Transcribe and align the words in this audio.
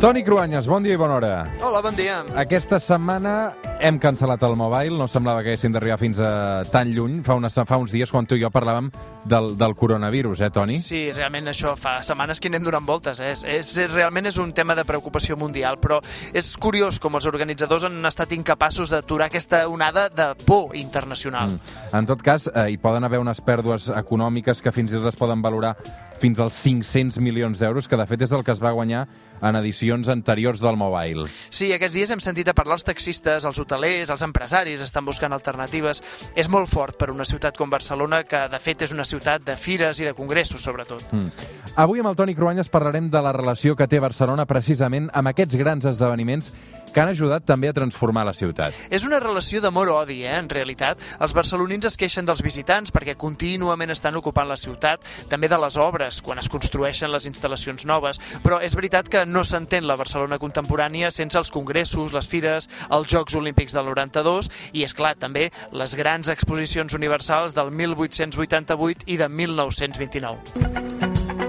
Toni 0.00 0.22
Cruanyes, 0.24 0.64
bon 0.64 0.80
dia 0.80 0.94
i 0.96 0.98
bona 1.00 1.18
hora. 1.18 1.30
Hola, 1.60 1.82
bon 1.84 1.92
dia. 1.92 2.22
Aquesta 2.40 2.78
setmana 2.80 3.52
hem 3.80 3.98
cancel·lat 4.00 4.42
el 4.44 4.56
mobile, 4.58 4.96
no 4.98 5.06
semblava 5.08 5.42
que 5.42 5.52
haguéssim 5.52 5.72
d'arribar 5.72 5.98
fins 6.00 6.20
a 6.22 6.30
tan 6.70 6.90
lluny. 6.92 7.20
Fa, 7.24 7.36
una, 7.38 7.48
fa 7.50 7.78
uns 7.80 7.92
dies, 7.94 8.10
quan 8.12 8.28
tu 8.28 8.36
i 8.36 8.42
jo 8.42 8.50
parlàvem 8.52 8.90
del, 9.28 9.54
del 9.58 9.74
coronavirus, 9.78 10.42
eh, 10.44 10.50
Toni? 10.54 10.76
Sí, 10.82 11.02
realment 11.16 11.48
això 11.52 11.74
fa 11.80 11.98
setmanes 12.06 12.40
que 12.40 12.50
anem 12.52 12.66
donant 12.66 12.86
voltes. 12.86 13.20
Eh? 13.20 13.32
És, 13.32 13.44
és, 13.48 13.80
realment 13.92 14.28
és 14.28 14.38
un 14.42 14.52
tema 14.56 14.76
de 14.78 14.84
preocupació 14.88 15.38
mundial, 15.40 15.80
però 15.80 16.00
és 16.36 16.52
curiós 16.60 17.00
com 17.00 17.16
els 17.16 17.28
organitzadors 17.30 17.88
han 17.88 17.98
estat 18.08 18.36
incapaços 18.36 18.92
d'aturar 18.92 19.30
aquesta 19.30 19.64
onada 19.68 20.08
de 20.12 20.28
por 20.44 20.76
internacional. 20.76 21.56
Mm. 21.56 21.96
En 22.02 22.12
tot 22.12 22.22
cas, 22.22 22.50
eh, 22.52 22.68
hi 22.74 22.78
poden 22.80 23.08
haver 23.08 23.22
unes 23.22 23.40
pèrdues 23.44 23.90
econòmiques 23.96 24.60
que 24.62 24.74
fins 24.76 24.92
i 24.92 25.00
tot 25.00 25.10
es 25.12 25.20
poden 25.20 25.42
valorar 25.42 25.76
fins 26.20 26.38
als 26.38 26.54
500 26.60 27.18
milions 27.18 27.58
d'euros, 27.58 27.88
que 27.88 27.96
de 27.96 28.06
fet 28.06 28.22
és 28.28 28.32
el 28.36 28.44
que 28.44 28.52
es 28.52 28.60
va 28.62 28.74
guanyar 28.76 29.06
en 29.40 29.56
edicions 29.56 30.08
anteriors 30.12 30.60
del 30.60 30.76
Mobile. 30.76 31.26
Sí, 31.48 31.70
aquests 31.72 31.96
dies 31.96 32.12
hem 32.12 32.20
sentit 32.20 32.50
a 32.52 32.54
parlar 32.56 32.76
els 32.76 32.84
taxistes, 32.84 33.46
els 33.48 33.58
hotelers, 33.58 33.69
els 33.70 34.22
empresaris 34.22 34.82
estan 34.82 35.04
buscant 35.04 35.32
alternatives. 35.32 36.02
És 36.34 36.48
molt 36.48 36.68
fort 36.68 36.98
per 36.98 37.10
una 37.10 37.24
ciutat 37.24 37.56
com 37.56 37.70
Barcelona, 37.70 38.24
que 38.24 38.48
de 38.50 38.58
fet 38.58 38.82
és 38.82 38.92
una 38.92 39.04
ciutat 39.04 39.44
de 39.44 39.56
fires 39.56 40.00
i 40.00 40.04
de 40.04 40.14
congressos, 40.14 40.62
sobretot. 40.62 41.04
Mm. 41.12 41.30
Avui 41.76 42.00
amb 42.00 42.10
el 42.10 42.16
Toni 42.16 42.34
Cruanyes 42.34 42.68
parlarem 42.68 43.10
de 43.10 43.22
la 43.22 43.32
relació 43.32 43.76
que 43.76 43.88
té 43.88 44.00
Barcelona 44.00 44.46
precisament 44.46 45.10
amb 45.14 45.30
aquests 45.30 45.56
grans 45.56 45.86
esdeveniments 45.86 46.52
que 46.90 47.00
han 47.00 47.08
ajudat 47.08 47.44
també 47.46 47.68
a 47.70 47.74
transformar 47.74 48.24
la 48.26 48.34
ciutat. 48.34 48.74
És 48.90 49.04
una 49.06 49.20
relació 49.20 49.60
d'amor-odi, 49.62 50.24
eh, 50.24 50.36
en 50.38 50.48
realitat. 50.48 50.98
Els 51.20 51.34
barcelonins 51.34 51.86
es 51.86 51.96
queixen 51.96 52.26
dels 52.26 52.42
visitants 52.42 52.90
perquè 52.90 53.14
contínuament 53.16 53.90
estan 53.90 54.16
ocupant 54.16 54.48
la 54.48 54.56
ciutat, 54.56 55.04
també 55.28 55.48
de 55.48 55.58
les 55.58 55.76
obres, 55.76 56.20
quan 56.20 56.38
es 56.38 56.48
construeixen 56.48 57.12
les 57.12 57.26
instal·lacions 57.26 57.84
noves, 57.86 58.18
però 58.42 58.60
és 58.60 58.74
veritat 58.74 59.08
que 59.08 59.24
no 59.26 59.44
s'entén 59.44 59.86
la 59.86 59.96
Barcelona 59.96 60.38
contemporània 60.38 61.10
sense 61.10 61.38
els 61.38 61.50
congressos, 61.50 62.12
les 62.12 62.26
fires, 62.26 62.68
els 62.90 63.08
Jocs 63.08 63.34
Olímpics 63.34 63.59
del 63.68 63.84
92 63.92 64.48
i, 64.72 64.82
és 64.86 64.96
clar, 64.96 65.12
també 65.20 65.50
les 65.76 65.92
grans 65.94 66.32
exposicions 66.32 66.96
universals 66.96 67.52
del 67.54 67.68
1888 67.70 69.04
i 69.06 69.20
de 69.20 69.28
1929. 69.28 70.38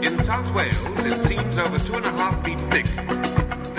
In 0.02 0.20
South 0.26 0.52
Wales, 0.54 0.82
it 1.06 1.14
seems 1.28 1.58
over 1.58 1.80
two 1.80 1.96
and 1.96 2.06
a 2.06 2.12
half 2.20 2.36
feet 2.44 2.60
thick 2.72 2.91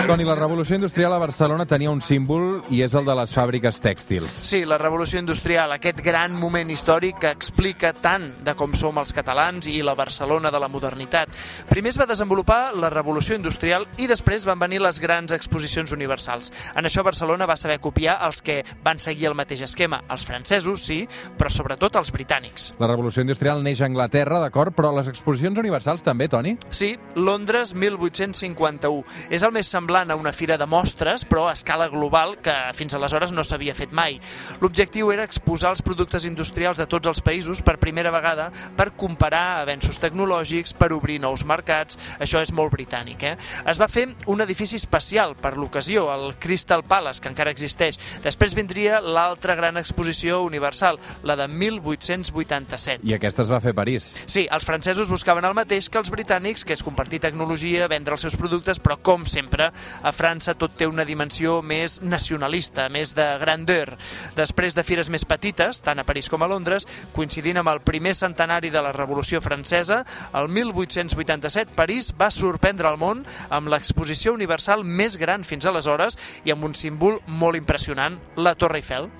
Toni, 0.03 0.25
la 0.27 0.35
revolució 0.35 0.75
industrial 0.75 1.13
a 1.15 1.17
Barcelona 1.17 1.63
tenia 1.63 1.87
un 1.87 2.01
símbol 2.03 2.57
i 2.75 2.81
és 2.83 2.91
el 2.97 3.05
de 3.07 3.13
les 3.15 3.31
fàbriques 3.31 3.77
tèxtils. 3.79 4.35
Sí, 4.49 4.65
la 4.67 4.75
revolució 4.77 5.21
industrial, 5.21 5.71
aquest 5.71 6.01
gran 6.03 6.33
moment 6.35 6.67
històric 6.73 7.21
que 7.23 7.31
explica 7.31 7.93
tant 7.95 8.25
de 8.43 8.51
com 8.59 8.73
som 8.75 8.99
els 8.99 9.13
catalans 9.15 9.69
i 9.71 9.77
la 9.79 9.93
Barcelona 9.95 10.51
de 10.51 10.59
la 10.59 10.67
modernitat. 10.67 11.31
Primer 11.69 11.93
es 11.93 11.99
va 12.01 12.07
desenvolupar 12.09 12.73
la 12.75 12.89
revolució 12.91 13.37
industrial 13.39 13.85
i 13.95 14.09
després 14.11 14.43
van 14.43 14.59
venir 14.59 14.81
les 14.83 14.99
grans 14.99 15.31
exposicions 15.31 15.95
universals. 15.95 16.51
En 16.75 16.83
això 16.83 17.05
Barcelona 17.07 17.47
va 17.47 17.55
saber 17.55 17.79
copiar 17.79 18.17
els 18.27 18.43
que 18.43 18.59
van 18.83 18.99
seguir 18.99 19.29
el 19.31 19.39
mateix 19.39 19.63
esquema. 19.69 20.01
Els 20.11 20.27
francesos, 20.27 20.83
sí, 20.83 21.07
però 21.39 21.47
sobretot 21.47 21.95
els 22.01 22.11
britànics. 22.11 22.73
La 22.83 22.91
revolució 22.91 23.23
industrial 23.23 23.63
neix 23.63 23.79
a 23.79 23.87
Anglaterra, 23.87 24.43
d'acord, 24.43 24.75
però 24.75 24.91
les 24.97 25.07
exposicions 25.07 25.63
universals 25.63 26.03
també, 26.03 26.27
Toni? 26.27 26.57
Sí, 26.75 26.97
Londres 27.15 27.71
1851. 27.71 29.07
És 29.31 29.47
el 29.47 29.55
més 29.55 29.71
semblant 29.71 29.92
semblant 29.93 30.09
a 30.09 30.15
una 30.15 30.31
fira 30.33 30.57
de 30.57 30.65
mostres, 30.65 31.21
però 31.29 31.43
a 31.45 31.53
escala 31.53 31.85
global, 31.87 32.39
que 32.41 32.53
fins 32.73 32.95
aleshores 32.97 33.29
no 33.31 33.43
s'havia 33.45 33.75
fet 33.77 33.91
mai. 33.93 34.15
L'objectiu 34.57 35.11
era 35.13 35.25
exposar 35.27 35.69
els 35.69 35.83
productes 35.85 36.25
industrials 36.25 36.79
de 36.81 36.87
tots 36.89 37.11
els 37.11 37.21
països 37.21 37.61
per 37.61 37.75
primera 37.77 38.09
vegada 38.09 38.47
per 38.73 38.95
comparar 38.97 39.61
avenços 39.61 39.99
tecnològics, 40.01 40.73
per 40.73 40.89
obrir 40.95 41.19
nous 41.21 41.43
mercats, 41.45 41.99
això 42.17 42.41
és 42.41 42.49
molt 42.49 42.73
britànic. 42.73 43.21
Eh? 43.21 43.35
Es 43.69 43.77
va 43.77 43.85
fer 43.85 44.07
un 44.25 44.41
edifici 44.41 44.79
especial 44.81 45.35
per 45.37 45.53
l'ocasió, 45.59 46.07
el 46.15 46.39
Crystal 46.41 46.81
Palace, 46.81 47.21
que 47.21 47.29
encara 47.29 47.53
existeix. 47.53 48.01
Després 48.25 48.57
vindria 48.57 48.97
l'altra 48.97 49.53
gran 49.53 49.77
exposició 49.77 50.41
universal, 50.41 50.97
la 51.21 51.37
de 51.37 51.47
1887. 51.53 53.05
I 53.05 53.13
aquesta 53.19 53.45
es 53.45 53.53
va 53.53 53.61
fer 53.61 53.75
a 53.75 53.79
París. 53.83 54.09
Sí, 54.25 54.47
els 54.49 54.65
francesos 54.65 55.13
buscaven 55.13 55.45
el 55.45 55.53
mateix 55.53 55.91
que 55.93 56.01
els 56.01 56.09
britànics, 56.09 56.65
que 56.65 56.73
és 56.73 56.81
compartir 56.81 57.21
tecnologia, 57.21 57.85
vendre 57.91 58.17
els 58.17 58.25
seus 58.25 58.39
productes, 58.41 58.81
però 58.81 58.97
com 58.97 59.29
sempre 59.29 59.69
a 60.01 60.11
França 60.15 60.55
tot 60.57 60.75
té 60.77 60.87
una 60.89 61.05
dimensió 61.05 61.61
més 61.61 61.99
nacionalista, 62.01 62.87
més 62.89 63.13
de 63.17 63.25
grandeur. 63.41 63.93
Després 64.37 64.75
de 64.75 64.85
fires 64.87 65.09
més 65.13 65.25
petites, 65.25 65.81
tant 65.83 65.99
a 65.99 66.07
París 66.07 66.29
com 66.31 66.43
a 66.43 66.49
Londres, 66.49 66.87
coincidint 67.13 67.61
amb 67.61 67.73
el 67.73 67.83
primer 67.85 68.15
centenari 68.17 68.71
de 68.73 68.81
la 68.81 68.95
Revolució 68.95 69.41
Francesa, 69.41 70.03
el 70.33 70.49
1887 70.49 71.75
París 71.75 72.13
va 72.19 72.31
sorprendre 72.31 72.89
el 72.89 72.99
món 73.01 73.25
amb 73.49 73.71
l'exposició 73.73 74.33
universal 74.33 74.83
més 74.83 75.17
gran 75.17 75.43
fins 75.47 75.65
aleshores 75.69 76.19
i 76.45 76.53
amb 76.55 76.65
un 76.65 76.75
símbol 76.75 77.21
molt 77.27 77.59
impressionant, 77.59 78.19
la 78.35 78.55
Torre 78.55 78.81
Eiffel. 78.83 79.11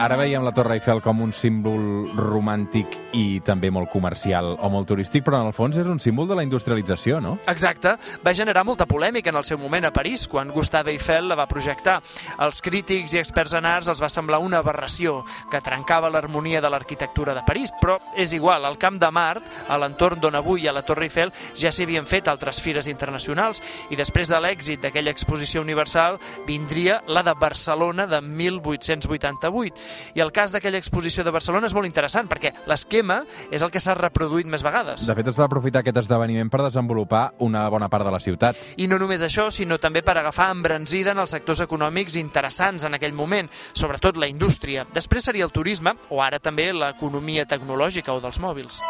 Ara 0.00 0.16
veiem 0.16 0.40
la 0.40 0.54
Torre 0.56 0.78
Eiffel 0.78 1.02
com 1.04 1.18
un 1.20 1.32
símbol 1.36 1.82
romàntic 2.16 2.94
i 3.12 3.42
també 3.44 3.68
molt 3.68 3.90
comercial 3.92 4.54
o 4.56 4.68
molt 4.72 4.86
turístic, 4.88 5.26
però 5.26 5.42
en 5.42 5.50
el 5.50 5.52
fons 5.52 5.76
és 5.76 5.88
un 5.92 5.98
símbol 6.00 6.24
de 6.30 6.38
la 6.38 6.44
industrialització, 6.46 7.18
no? 7.20 7.34
Exacte. 7.52 7.92
Va 8.24 8.32
generar 8.32 8.62
molta 8.64 8.86
polèmica 8.88 9.28
en 9.28 9.36
el 9.36 9.44
seu 9.44 9.58
moment 9.60 9.84
a 9.84 9.90
París, 9.92 10.24
quan 10.24 10.48
Gustave 10.54 10.94
Eiffel 10.94 11.28
la 11.28 11.36
va 11.36 11.44
projectar. 11.50 11.98
Els 12.40 12.62
crítics 12.64 13.12
i 13.12 13.20
experts 13.20 13.52
en 13.58 13.68
arts 13.68 13.90
els 13.92 14.00
va 14.00 14.08
semblar 14.08 14.40
una 14.40 14.62
aberració 14.64 15.18
que 15.52 15.60
trencava 15.60 16.08
l'harmonia 16.08 16.64
de 16.64 16.72
l'arquitectura 16.72 17.36
de 17.36 17.44
París, 17.44 17.68
però 17.82 17.98
és 18.16 18.32
igual, 18.32 18.64
al 18.64 18.80
Camp 18.80 18.96
de 19.04 19.12
Mart, 19.12 19.52
a 19.68 19.76
l'entorn 19.76 20.24
d'on 20.24 20.40
avui 20.40 20.64
ha 20.64 20.72
la 20.72 20.84
Torre 20.88 21.10
Eiffel, 21.10 21.34
ja 21.52 21.68
s'hi 21.68 21.84
havien 21.84 22.08
fet 22.08 22.32
altres 22.32 22.62
fires 22.64 22.88
internacionals 22.88 23.60
i 23.92 24.00
després 24.00 24.32
de 24.32 24.40
l'èxit 24.40 24.80
d'aquella 24.80 25.12
exposició 25.12 25.60
universal 25.60 26.16
vindria 26.48 27.02
la 27.06 27.20
de 27.20 27.36
Barcelona 27.36 28.08
de 28.08 28.24
1888 28.24 29.89
i 30.14 30.22
el 30.24 30.32
cas 30.32 30.52
d'aquella 30.54 30.80
exposició 30.80 31.24
de 31.24 31.32
Barcelona 31.34 31.68
és 31.68 31.74
molt 31.76 31.88
interessant 31.88 32.28
perquè 32.30 32.52
l'esquema 32.70 33.20
és 33.50 33.62
el 33.62 33.72
que 33.72 33.82
s'ha 33.82 33.96
reproduït 33.98 34.48
més 34.50 34.64
vegades. 34.66 35.06
De 35.06 35.16
fet, 35.16 35.30
es 35.30 35.38
va 35.38 35.46
aprofitar 35.48 35.82
aquest 35.84 36.02
esdeveniment 36.04 36.50
per 36.50 36.62
desenvolupar 36.64 37.24
una 37.46 37.66
bona 37.72 37.88
part 37.92 38.06
de 38.06 38.14
la 38.14 38.20
ciutat. 38.20 38.58
I 38.76 38.88
no 38.90 38.98
només 39.00 39.24
això, 39.26 39.48
sinó 39.50 39.78
també 39.78 40.02
per 40.06 40.16
agafar 40.18 40.50
embranzida 40.54 41.14
en 41.14 41.22
els 41.22 41.34
sectors 41.36 41.64
econòmics 41.66 42.18
interessants 42.20 42.86
en 42.88 42.98
aquell 42.98 43.16
moment, 43.16 43.50
sobretot 43.72 44.20
la 44.20 44.30
indústria. 44.30 44.86
Després 44.94 45.24
seria 45.30 45.46
el 45.48 45.54
turisme, 45.54 45.94
o 46.10 46.22
ara 46.22 46.38
també 46.38 46.70
l'economia 46.72 47.48
tecnològica 47.48 48.14
o 48.14 48.20
dels 48.20 48.40
mòbils. 48.42 48.80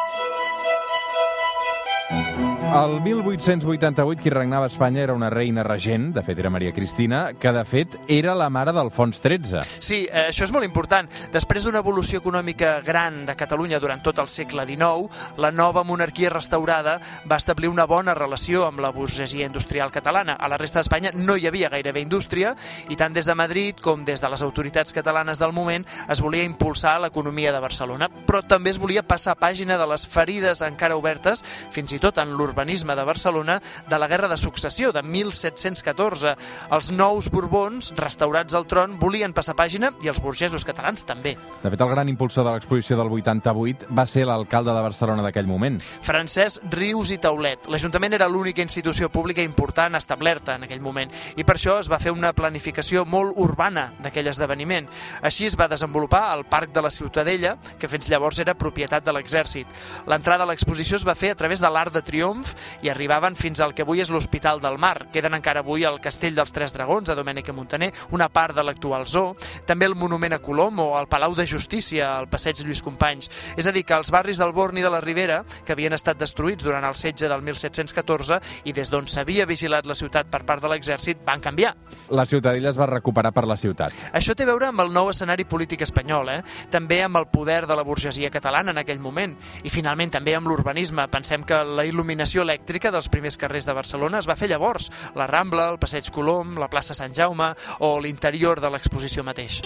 El 2.70 3.00
1888 3.03 4.22
qui 4.22 4.31
regnava 4.31 4.69
a 4.69 4.70
Espanya 4.70 5.03
era 5.03 5.12
una 5.12 5.28
reina 5.28 5.64
regent, 5.66 6.12
de 6.14 6.22
fet 6.22 6.38
era 6.38 6.53
Maria 6.54 6.70
Cristina, 6.70 7.32
que 7.34 7.50
de 7.50 7.64
fet 7.66 7.97
era 8.06 8.31
la 8.38 8.47
mare 8.47 8.70
d'Alfons 8.70 9.19
XIII. 9.19 9.58
Sí, 9.82 10.04
eh, 10.04 10.28
això 10.28 10.47
és 10.47 10.53
molt 10.54 10.62
important. 10.62 11.08
Després 11.34 11.66
d'una 11.66 11.81
evolució 11.82 12.20
econòmica 12.22 12.76
gran 12.86 13.25
de 13.26 13.34
Catalunya 13.34 13.81
durant 13.82 14.04
tot 14.04 14.20
el 14.22 14.28
segle 14.31 14.62
XIX, 14.69 15.10
la 15.42 15.50
nova 15.50 15.82
monarquia 15.82 16.31
restaurada 16.31 17.00
va 17.26 17.41
establir 17.42 17.72
una 17.72 17.88
bona 17.91 18.14
relació 18.14 18.62
amb 18.69 18.78
la 18.78 18.92
burgesia 18.94 19.50
industrial 19.50 19.91
catalana. 19.91 20.38
A 20.38 20.47
la 20.47 20.60
resta 20.62 20.78
d'Espanya 20.78 21.10
no 21.12 21.34
hi 21.34 21.50
havia 21.50 21.72
gairebé 21.75 22.06
indústria 22.06 22.54
i 22.88 22.94
tant 22.94 23.19
des 23.19 23.26
de 23.26 23.34
Madrid 23.34 23.82
com 23.82 24.06
des 24.06 24.22
de 24.22 24.31
les 24.31 24.47
autoritats 24.47 24.94
catalanes 24.94 25.42
del 25.42 25.52
moment 25.52 25.88
es 26.08 26.22
volia 26.22 26.47
impulsar 26.47 27.00
l'economia 27.00 27.50
de 27.50 27.66
Barcelona, 27.66 28.06
però 28.06 28.47
també 28.47 28.70
es 28.70 28.78
volia 28.78 29.02
passar 29.02 29.34
pàgina 29.42 29.75
de 29.75 29.91
les 29.91 30.06
ferides 30.06 30.62
encara 30.62 30.94
obertes, 30.94 31.42
fins 31.75 31.98
i 31.98 31.98
tot 31.98 32.22
en 32.22 32.31
l'urbanisme 32.31 32.59
urbanisme 32.60 32.94
de 32.94 33.04
Barcelona 33.04 33.62
de 33.88 33.98
la 33.98 34.06
Guerra 34.06 34.28
de 34.28 34.37
Successió 34.37 34.93
de 34.93 35.03
1714. 35.03 36.34
Els 36.71 36.91
nous 36.93 37.31
Borbons, 37.32 37.94
restaurats 37.97 38.53
al 38.54 38.66
tron, 38.69 38.98
volien 39.00 39.32
passar 39.32 39.54
pàgina 39.56 39.88
i 40.04 40.10
els 40.12 40.21
burgesos 40.21 40.66
catalans 40.69 41.06
també. 41.09 41.32
De 41.62 41.70
fet, 41.72 41.81
el 41.81 41.88
gran 41.88 42.10
impulsor 42.12 42.44
de 42.44 42.53
l'exposició 42.53 42.99
del 42.99 43.08
88 43.17 43.88
va 43.96 44.05
ser 44.05 44.26
l'alcalde 44.29 44.75
de 44.76 44.82
Barcelona 44.84 45.25
d'aquell 45.25 45.49
moment. 45.49 45.79
Francesc 46.05 46.67
Rius 46.75 47.14
i 47.14 47.19
Taulet. 47.23 47.64
L'Ajuntament 47.73 48.19
era 48.19 48.29
l'única 48.29 48.61
institució 48.61 49.08
pública 49.08 49.40
important 49.40 49.96
establerta 49.96 50.58
en 50.58 50.69
aquell 50.69 50.84
moment 50.84 51.08
i 51.40 51.49
per 51.49 51.56
això 51.56 51.79
es 51.81 51.88
va 51.88 52.00
fer 52.02 52.12
una 52.12 52.34
planificació 52.37 53.06
molt 53.08 53.40
urbana 53.40 53.94
d'aquell 54.05 54.29
esdeveniment. 54.29 54.90
Així 55.25 55.49
es 55.49 55.56
va 55.56 55.70
desenvolupar 55.73 56.26
el 56.37 56.44
Parc 56.44 56.76
de 56.76 56.84
la 56.84 56.93
Ciutadella, 56.93 57.56
que 57.81 57.88
fins 57.88 58.12
llavors 58.12 58.38
era 58.44 58.52
propietat 58.52 59.06
de 59.06 59.17
l'exèrcit. 59.17 59.67
L'entrada 60.12 60.44
a 60.44 60.52
l'exposició 60.52 61.00
es 61.00 61.08
va 61.08 61.17
fer 61.17 61.32
a 61.32 61.40
través 61.40 61.64
de 61.64 61.73
l'Arc 61.73 61.96
de 61.96 62.05
Triomf 62.05 62.50
i 62.82 62.91
arribaven 62.91 63.37
fins 63.37 63.61
al 63.61 63.75
que 63.75 63.85
avui 63.87 64.00
és 64.00 64.11
l'Hospital 64.11 64.61
del 64.61 64.79
Mar. 64.79 65.08
Queden 65.12 65.37
encara 65.38 65.64
avui 65.64 65.85
el 65.85 66.00
Castell 66.00 66.37
dels 66.37 66.52
Tres 66.52 66.75
Dragons, 66.76 67.11
a 67.11 67.17
Domènec 67.19 67.49
i 67.50 67.56
Montaner, 67.56 67.91
una 68.17 68.29
part 68.29 68.56
de 68.56 68.64
l'actual 68.64 69.06
zoo, 69.06 69.35
també 69.67 69.88
el 69.88 69.97
Monument 69.99 70.37
a 70.37 70.41
Colom 70.43 70.79
o 70.85 70.88
el 71.00 71.08
Palau 71.11 71.35
de 71.35 71.47
Justícia, 71.47 72.17
al 72.17 72.29
Passeig 72.31 72.62
Lluís 72.64 72.82
Companys. 72.82 73.31
És 73.56 73.67
a 73.67 73.73
dir, 73.73 73.85
que 73.85 73.97
els 73.97 74.11
barris 74.11 74.41
del 74.41 74.52
Born 74.56 74.79
i 74.79 74.85
de 74.85 74.91
la 74.93 75.00
Ribera, 75.00 75.43
que 75.64 75.75
havien 75.75 75.94
estat 75.97 76.19
destruïts 76.20 76.64
durant 76.64 76.85
el 76.87 76.97
setge 76.99 77.29
del 77.29 77.43
1714 77.43 78.41
i 78.64 78.75
des 78.76 78.91
d'on 78.91 79.08
s'havia 79.11 79.46
vigilat 79.49 79.87
la 79.87 79.96
ciutat 79.99 80.31
per 80.31 80.44
part 80.49 80.62
de 80.62 80.70
l'exèrcit, 80.73 81.25
van 81.26 81.41
canviar. 81.41 81.75
La 82.11 82.26
ciutadella 82.26 82.70
es 82.70 82.79
va 82.79 82.88
recuperar 82.91 83.32
per 83.32 83.46
la 83.49 83.56
ciutat. 83.61 83.94
Això 84.12 84.35
té 84.35 84.44
a 84.46 84.50
veure 84.50 84.70
amb 84.70 84.85
el 84.85 84.93
nou 84.94 85.11
escenari 85.11 85.46
polític 85.49 85.85
espanyol, 85.87 86.31
eh? 86.32 86.41
també 86.70 87.03
amb 87.05 87.20
el 87.20 87.29
poder 87.31 87.64
de 87.67 87.76
la 87.76 87.85
burgesia 87.87 88.31
catalana 88.31 88.75
en 88.75 88.81
aquell 88.82 89.00
moment 89.03 89.37
i 89.64 89.73
finalment 89.73 90.12
també 90.14 90.35
amb 90.37 90.49
l'urbanisme. 90.50 91.06
Pensem 91.12 91.44
que 91.46 91.61
la 91.64 91.85
il·luminació 91.88 92.39
il·luminació 92.40 92.46
elèctrica 92.46 92.90
dels 92.90 93.08
primers 93.08 93.37
carrers 93.37 93.66
de 93.69 93.75
Barcelona 93.76 94.20
es 94.20 94.28
va 94.28 94.37
fer 94.37 94.48
llavors. 94.48 94.90
La 95.14 95.26
Rambla, 95.26 95.69
el 95.70 95.78
Passeig 95.78 96.10
Colom, 96.10 96.56
la 96.58 96.69
plaça 96.69 96.94
Sant 96.94 97.12
Jaume 97.14 97.52
o 97.81 97.98
l'interior 98.00 98.60
de 98.60 98.70
l'exposició 98.70 99.25
mateix. 99.25 99.60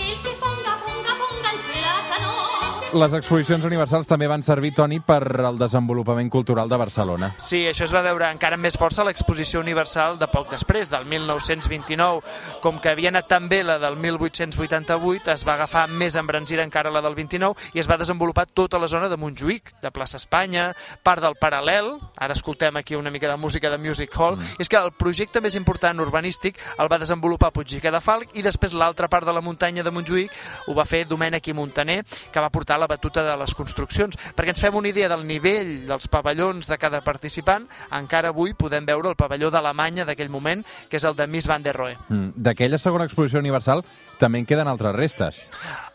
Les 2.94 3.11
exposicions 3.17 3.64
universals 3.67 4.06
també 4.06 4.29
van 4.31 4.43
servir, 4.46 4.70
Toni, 4.76 5.00
per 5.02 5.19
al 5.43 5.56
desenvolupament 5.58 6.29
cultural 6.31 6.69
de 6.70 6.76
Barcelona. 6.79 7.32
Sí, 7.43 7.64
això 7.67 7.88
es 7.88 7.94
va 7.94 8.05
veure 8.06 8.29
encara 8.31 8.55
amb 8.55 8.62
més 8.62 8.76
força 8.79 9.02
a 9.02 9.06
l'exposició 9.08 9.58
universal 9.58 10.14
de 10.20 10.29
poc 10.31 10.52
després, 10.52 10.93
del 10.93 11.02
1929. 11.11 12.20
Com 12.62 12.79
que 12.79 12.93
havia 12.93 13.11
anat 13.11 13.26
tan 13.32 13.49
bé 13.50 13.64
la 13.67 13.81
del 13.82 13.96
1888, 13.99 15.32
es 15.35 15.43
va 15.43 15.56
agafar 15.56 15.88
més 15.91 16.14
embranzida 16.14 16.62
encara 16.62 16.93
la 16.94 17.02
del 17.02 17.17
29 17.19 17.75
i 17.75 17.82
es 17.82 17.88
va 17.91 17.99
desenvolupar 17.99 18.46
tota 18.46 18.79
la 18.79 18.87
zona 18.87 19.08
de 19.11 19.19
Montjuïc, 19.19 19.75
de 19.82 19.91
plaça 19.91 20.20
Espanya, 20.23 20.69
part 21.02 21.25
del 21.25 21.35
Paral·lel, 21.35 21.91
ara 22.14 22.38
escoltem 22.38 22.79
aquí 22.79 22.94
una 22.94 23.11
mica 23.11 23.26
de 23.26 23.37
música 23.43 23.75
de 23.75 23.79
Music 23.82 24.14
Hall, 24.14 24.38
mm. 24.38 24.62
és 24.62 24.70
que 24.70 24.79
el 24.79 24.93
projecte 24.94 25.43
més 25.43 25.58
important 25.58 25.99
urbanístic 25.99 26.62
el 26.79 26.93
va 26.93 27.02
desenvolupar 27.02 27.50
Puigdicà 27.50 27.91
de 27.91 28.05
Falc 28.05 28.38
i 28.38 28.46
després 28.46 28.79
l'altra 28.79 29.11
part 29.11 29.26
de 29.26 29.35
la 29.35 29.43
muntanya 29.43 29.82
de 29.82 29.91
Montjuïc 29.91 30.41
ho 30.70 30.79
va 30.79 30.87
fer 30.87 31.05
Domènec 31.11 31.50
i 31.50 31.58
Montaner, 31.58 32.00
que 32.31 32.38
va 32.38 32.55
portar 32.55 32.79
la 32.79 32.84
batuta 32.91 33.25
de 33.27 33.37
les 33.41 33.55
construccions. 33.55 34.17
Perquè 34.37 34.55
ens 34.55 34.63
fem 34.63 34.77
una 34.77 34.91
idea 34.91 35.09
del 35.09 35.27
nivell 35.27 35.87
dels 35.89 36.09
pavellons 36.09 36.69
de 36.71 36.79
cada 36.79 37.03
participant, 37.05 37.67
encara 37.93 38.33
avui 38.35 38.55
podem 38.55 38.87
veure 38.87 39.13
el 39.13 39.19
pavelló 39.19 39.51
d'Alemanya 39.51 40.07
d'aquell 40.09 40.33
moment, 40.33 40.65
que 40.91 40.99
és 40.99 41.05
el 41.05 41.17
de 41.17 41.27
Miss 41.27 41.49
van 41.51 41.63
der 41.63 41.77
Rohe. 41.77 41.97
Mm, 42.09 42.35
D'aquella 42.37 42.79
segona 42.79 43.05
exposició 43.09 43.41
universal 43.41 43.85
també 44.25 44.41
en 44.41 44.47
queden 44.49 44.69
altres 44.71 44.97
restes. 44.97 45.43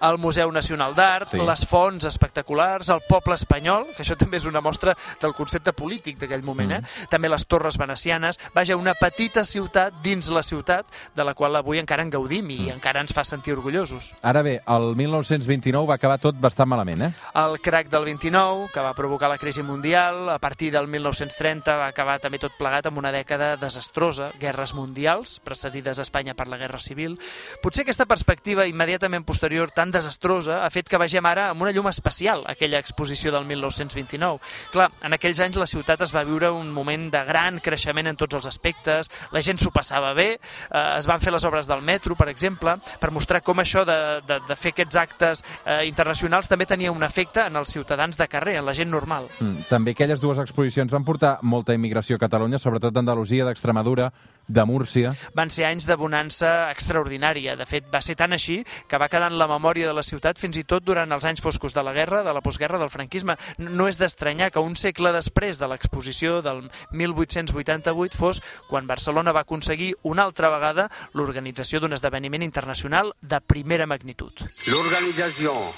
El 0.05 0.19
Museu 0.21 0.51
Nacional 0.53 0.93
d'Art, 0.95 1.31
Sí. 1.33 1.39
les 1.41 1.65
fonts 1.67 2.05
espectaculars, 2.05 2.89
el 2.93 3.01
poble 3.09 3.35
espanyol, 3.35 3.87
que 3.95 4.03
això 4.03 4.15
també 4.17 4.37
és 4.37 4.45
una 4.45 4.61
mostra 4.61 4.93
del 5.19 5.33
concepte 5.33 5.73
polític 5.73 6.19
d'aquell 6.21 6.43
moment, 6.45 6.71
eh? 6.77 6.81
també 7.09 7.29
les 7.29 7.45
torres 7.47 7.77
venecianes, 7.77 8.39
vaja, 8.53 8.77
una 8.77 8.93
petita 8.93 9.43
ciutat 9.45 9.99
dins 10.03 10.29
la 10.29 10.43
ciutat 10.43 10.85
de 11.15 11.23
la 11.25 11.33
qual 11.33 11.55
avui 11.57 11.79
encara 11.81 12.03
en 12.05 12.09
gaudim 12.13 12.49
i 12.51 12.69
encara 12.69 13.01
ens 13.01 13.13
fa 13.13 13.23
sentir 13.25 13.53
orgullosos. 13.57 14.13
Ara 14.21 14.41
bé, 14.45 14.59
el 14.67 14.95
1929 14.95 15.87
va 15.89 15.95
acabar 15.95 16.19
tot 16.19 16.35
bastant 16.39 16.69
malament, 16.69 17.01
eh? 17.09 17.11
El 17.39 17.59
crac 17.61 17.89
del 17.89 18.05
29, 18.05 18.69
que 18.73 18.81
va 18.85 18.93
provocar 18.93 19.29
la 19.29 19.37
crisi 19.37 19.63
mundial, 19.63 20.29
a 20.29 20.39
partir 20.39 20.71
del 20.71 20.87
1930 20.87 21.75
va 21.77 21.87
acabar 21.87 22.19
també 22.19 22.39
tot 22.39 22.53
plegat 22.59 22.85
amb 22.89 22.97
una 23.01 23.11
dècada 23.11 23.55
desastrosa, 23.57 24.31
guerres 24.39 24.73
mundials, 24.73 25.39
precedides 25.43 25.99
a 25.99 26.03
Espanya 26.03 26.35
per 26.35 26.47
la 26.47 26.57
Guerra 26.57 26.79
Civil. 26.79 27.17
Potser 27.63 27.83
aquesta 27.83 28.05
perspectiva 28.19 28.66
immediatament 28.68 29.24
posterior 29.24 29.71
tan 29.71 29.94
desastrosa 29.95 30.60
ha 30.66 30.69
fet 30.74 30.89
que 30.92 31.00
vegem 31.00 31.24
ara 31.24 31.45
amb 31.54 31.63
una 31.63 31.71
llum 31.71 31.88
especial 31.88 32.42
aquella 32.51 32.80
exposició 32.83 33.31
del 33.31 33.45
1929. 33.48 34.42
Clar, 34.74 34.89
en 35.07 35.16
aquells 35.16 35.39
anys 35.39 35.56
la 35.62 35.68
ciutat 35.69 36.04
es 36.04 36.12
va 36.12 36.25
viure 36.27 36.50
un 36.51 36.68
moment 36.75 37.06
de 37.13 37.21
gran 37.24 37.62
creixement 37.63 38.10
en 38.12 38.19
tots 38.19 38.36
els 38.36 38.50
aspectes, 38.50 39.07
la 39.31 39.42
gent 39.45 39.62
s'ho 39.62 39.71
passava 39.71 40.12
bé, 40.18 40.33
eh, 40.36 40.81
es 40.98 41.07
van 41.07 41.24
fer 41.24 41.31
les 41.31 41.45
obres 41.48 41.69
del 41.69 41.81
metro, 41.81 42.18
per 42.19 42.27
exemple, 42.27 42.75
per 43.00 43.12
mostrar 43.16 43.39
com 43.39 43.63
això 43.63 43.86
de, 43.88 44.19
de, 44.27 44.42
de 44.50 44.60
fer 44.60 44.74
aquests 44.75 45.00
actes 45.00 45.45
eh, 45.63 45.86
internacionals 45.88 46.51
també 46.51 46.68
tenia 46.68 46.92
un 46.92 47.07
efecte 47.07 47.48
en 47.48 47.56
els 47.56 47.71
ciutadans 47.71 48.19
de 48.19 48.27
carrer, 48.27 48.57
en 48.60 48.68
la 48.68 48.75
gent 48.75 48.92
normal. 48.92 49.30
Mm, 49.39 49.69
També 49.71 49.95
aquelles 49.95 50.19
dues 50.19 50.44
exposicions 50.44 50.92
van 50.92 51.07
portar 51.07 51.38
molta 51.42 51.74
immigració 51.77 52.19
a 52.19 52.25
Catalunya, 52.25 52.60
sobretot 52.60 52.92
d'Andalusia, 52.92 53.48
d'Extremadura, 53.48 54.12
de 54.49 54.65
Múrcia. 54.65 55.13
Van 55.37 55.51
ser 55.53 55.67
anys 55.69 55.85
de 55.87 55.95
bonança 55.95 56.49
extraordinària. 56.73 57.55
De 57.55 57.67
fet, 57.69 57.85
va 57.93 58.01
ser 58.03 58.17
tan 58.19 58.33
així 58.35 58.59
que 58.89 58.99
va 58.99 59.07
quedar 59.07 59.29
en 59.31 59.37
la 59.39 59.47
memòria 59.47 59.87
de 59.87 59.93
la 59.95 60.03
ciutat 60.03 60.41
fins 60.41 60.57
i 60.57 60.65
tot 60.67 60.83
durant 60.83 61.11
els 61.15 61.25
anys 61.29 61.43
foscos 61.45 61.77
de 61.77 61.83
la 61.85 61.93
guerra, 61.93 62.23
de 62.25 62.33
la 62.33 62.41
postguerra, 62.41 62.81
del 62.81 62.91
franquisme. 62.91 63.37
No 63.61 63.87
és 63.87 64.01
d'estranyar 64.01 64.49
que 64.51 64.63
un 64.65 64.75
segle 64.75 65.13
després 65.15 65.61
de 65.61 65.69
l'exposició 65.69 66.41
del 66.41 66.65
1888 66.91 68.17
fos 68.17 68.41
quan 68.67 68.89
Barcelona 68.89 69.31
va 69.31 69.45
aconseguir 69.45 69.93
una 70.03 70.25
altra 70.25 70.49
vegada 70.49 70.89
l'organització 71.13 71.79
d'un 71.79 71.93
esdeveniment 71.93 72.43
internacional 72.43 73.13
de 73.21 73.39
primera 73.39 73.85
magnitud. 73.85 74.33
L'organisation 74.67 75.69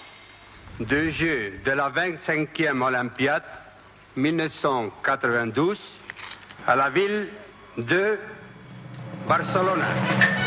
de 0.79 1.11
Jeux 1.11 1.59
de 1.65 1.75
la 1.75 1.91
25e 1.91 2.87
Olympiade 2.87 3.43
1992 4.15 5.99
à 6.67 6.75
la 6.75 6.89
ville 6.89 7.29
de 7.77 8.19
Barcelona. 9.27 10.40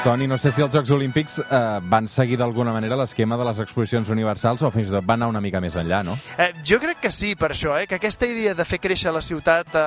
Toni, 0.00 0.24
no 0.26 0.38
sé 0.40 0.48
si 0.48 0.62
els 0.64 0.72
Jocs 0.72 0.88
Olímpics 0.94 1.34
eh, 1.42 1.56
van 1.92 2.06
seguir 2.08 2.38
d'alguna 2.40 2.72
manera 2.72 2.96
l'esquema 2.96 3.36
de 3.36 3.44
les 3.44 3.58
exposicions 3.60 4.08
universals 4.08 4.62
o 4.64 4.70
fins 4.72 4.88
i 4.88 4.94
tot 4.94 5.04
van 5.04 5.18
anar 5.20 5.28
una 5.28 5.42
mica 5.44 5.60
més 5.60 5.74
enllà, 5.76 5.98
no? 6.06 6.14
Eh, 6.40 6.54
jo 6.64 6.78
crec 6.80 7.02
que 7.02 7.10
sí, 7.12 7.34
per 7.36 7.50
això, 7.52 7.74
eh? 7.76 7.84
que 7.86 7.98
aquesta 7.98 8.24
idea 8.24 8.54
de 8.56 8.64
fer 8.64 8.78
créixer 8.80 9.12
la 9.12 9.20
ciutat 9.20 9.76
a, 9.76 9.82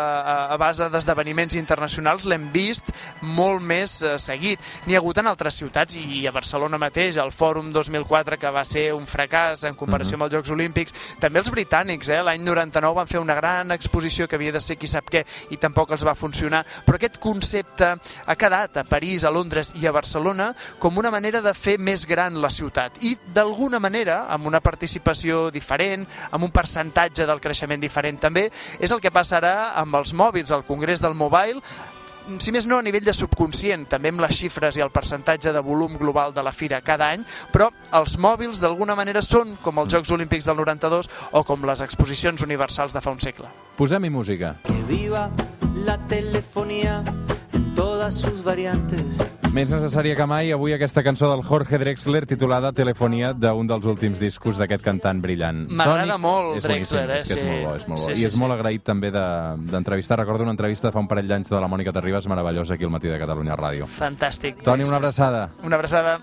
a, 0.53 0.57
base 0.61 0.85
d'esdeveniments 0.93 1.55
internacionals 1.57 2.27
l'hem 2.29 2.45
vist 2.53 2.91
molt 3.33 3.65
més 3.65 3.95
eh, 4.03 4.11
seguit. 4.21 4.61
N'hi 4.85 4.93
ha 4.93 5.01
hagut 5.01 5.17
en 5.17 5.31
altres 5.31 5.57
ciutats 5.57 5.97
i 5.97 6.21
a 6.29 6.35
Barcelona 6.35 6.77
mateix, 6.77 7.17
el 7.17 7.33
Fòrum 7.33 7.73
2004, 7.73 8.37
que 8.37 8.53
va 8.53 8.63
ser 8.69 8.85
un 8.93 9.09
fracàs 9.09 9.65
en 9.65 9.79
comparació 9.79 10.19
amb 10.19 10.27
els 10.27 10.37
Jocs 10.37 10.53
Olímpics. 10.53 10.97
També 11.23 11.41
els 11.41 11.49
britànics, 11.49 12.13
eh? 12.13 12.21
l'any 12.21 12.45
99 12.45 12.99
van 13.01 13.09
fer 13.09 13.23
una 13.23 13.39
gran 13.39 13.73
exposició 13.73 14.29
que 14.29 14.37
havia 14.37 14.53
de 14.53 14.61
ser 14.61 14.77
qui 14.77 14.91
sap 14.93 15.09
què 15.09 15.25
i 15.49 15.57
tampoc 15.57 15.97
els 15.97 16.05
va 16.05 16.13
funcionar. 16.13 16.61
Però 16.85 17.01
aquest 17.01 17.17
concepte 17.17 17.95
ha 17.97 18.37
quedat 18.37 18.77
a 18.77 18.85
París, 18.85 19.25
a 19.25 19.33
Londres 19.33 19.73
i 19.73 19.81
a 19.81 19.89
Barcelona 19.89 20.02
com 20.79 20.97
una 20.97 21.11
manera 21.11 21.41
de 21.41 21.53
fer 21.53 21.77
més 21.79 22.05
gran 22.09 22.41
la 22.41 22.49
ciutat 22.49 22.99
i 23.01 23.15
d'alguna 23.33 23.79
manera, 23.79 24.25
amb 24.33 24.47
una 24.47 24.61
participació 24.61 25.49
diferent, 25.51 26.05
amb 26.31 26.43
un 26.43 26.51
percentatge 26.51 27.25
del 27.25 27.41
creixement 27.41 27.81
diferent 27.81 28.19
també, 28.19 28.49
és 28.79 28.91
el 28.91 29.01
que 29.01 29.11
passarà 29.11 29.73
amb 29.79 29.95
els 29.95 30.13
mòbils, 30.13 30.51
al 30.51 30.65
Congrés 30.65 31.01
del 31.01 31.13
Mobile, 31.13 31.61
si 32.39 32.53
més 32.55 32.65
no 32.65 32.77
a 32.79 32.83
nivell 32.85 33.03
de 33.03 33.13
subconscient, 33.15 33.85
també 33.91 34.11
amb 34.13 34.23
les 34.23 34.37
xifres 34.37 34.77
i 34.77 34.83
el 34.83 34.91
percentatge 34.95 35.51
de 35.53 35.63
volum 35.63 35.97
global 35.99 36.33
de 36.33 36.43
la 36.43 36.53
fira 36.55 36.81
cada 36.81 37.09
any, 37.11 37.25
però 37.51 37.69
els 37.99 38.15
mòbils 38.17 38.61
d'alguna 38.63 38.95
manera 38.95 39.21
són 39.21 39.57
com 39.61 39.81
els 39.83 39.91
Jocs 39.93 40.13
Olímpics 40.15 40.47
del 40.47 40.59
92 40.61 41.11
o 41.31 41.43
com 41.43 41.67
les 41.67 41.83
exposicions 41.83 42.41
universals 42.41 42.95
de 42.95 43.03
fa 43.03 43.11
un 43.11 43.19
segle. 43.19 43.51
Posem-hi 43.77 44.09
música. 44.09 44.55
Que 44.63 44.81
viva 44.87 45.29
la 45.83 45.97
telefonía 46.07 47.03
en 47.53 47.73
todas 47.75 48.15
sus 48.15 48.43
variantes. 48.43 49.42
Més 49.53 49.69
necessària 49.69 50.15
que 50.17 50.25
mai, 50.25 50.47
avui 50.49 50.73
aquesta 50.73 51.03
cançó 51.05 51.27
del 51.29 51.43
Jorge 51.45 51.77
Drexler 51.77 52.23
titulada 52.25 52.71
Telefonia 52.73 53.35
d'un 53.37 53.67
dels 53.69 53.85
últims 53.85 54.17
discos 54.17 54.57
d'aquest 54.57 54.81
cantant 54.81 55.19
brillant. 55.21 55.67
M'agrada 55.69 56.15
molt 56.17 56.57
és 56.57 56.65
Drexler, 56.65 57.03
eh? 57.11 57.17
És 57.21 57.27
que 57.29 57.35
Sí. 57.35 57.39
és 57.39 57.45
molt 57.45 57.61
bo, 57.67 57.75
és 57.75 57.87
molt 57.87 57.99
bo. 57.99 58.05
Sí, 58.07 58.11
I 58.11 58.15
sí, 58.15 58.25
és 58.25 58.33
sí. 58.33 58.39
molt 58.41 58.53
agraït 58.53 58.81
també 58.83 59.11
de- 59.11 59.55
d'entrevistar. 59.69 60.17
Recordo 60.17 60.41
una 60.41 60.51
entrevista 60.57 60.87
de 60.87 60.91
fa 60.91 60.99
un 60.99 61.07
parell 61.07 61.27
d'anys 61.27 61.49
de 61.51 61.61
la 61.61 61.67
Mònica 61.67 61.93
Terribas 61.93 62.25
meravellosa 62.27 62.73
aquí 62.73 62.83
al 62.83 62.89
Matí 62.89 63.07
de 63.07 63.19
Catalunya 63.19 63.55
Ràdio. 63.55 63.85
Fantàstic. 63.85 64.63
Toni, 64.63 64.83
una 64.85 64.95
abraçada. 64.97 65.49
Una 65.63 65.75
abraçada. 65.75 66.19